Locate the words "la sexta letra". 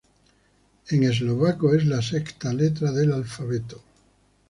1.85-2.91